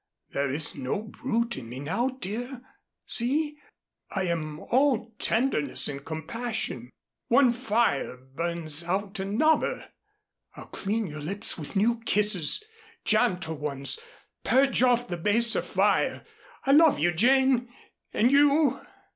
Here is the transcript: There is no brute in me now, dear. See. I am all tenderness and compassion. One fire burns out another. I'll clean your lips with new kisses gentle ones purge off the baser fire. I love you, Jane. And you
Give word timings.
There 0.31 0.49
is 0.49 0.75
no 0.75 1.03
brute 1.03 1.57
in 1.57 1.69
me 1.69 1.79
now, 1.79 2.07
dear. 2.09 2.63
See. 3.05 3.59
I 4.09 4.23
am 4.23 4.59
all 4.59 5.13
tenderness 5.19 5.87
and 5.87 6.03
compassion. 6.03 6.89
One 7.27 7.53
fire 7.53 8.17
burns 8.17 8.83
out 8.83 9.19
another. 9.19 9.91
I'll 10.55 10.65
clean 10.65 11.05
your 11.05 11.19
lips 11.21 11.55
with 11.55 11.75
new 11.75 12.01
kisses 12.03 12.63
gentle 13.05 13.57
ones 13.59 13.99
purge 14.43 14.81
off 14.81 15.07
the 15.07 15.17
baser 15.17 15.61
fire. 15.61 16.25
I 16.65 16.71
love 16.71 16.97
you, 16.97 17.11
Jane. 17.11 17.71
And 18.11 18.31
you 18.31 18.81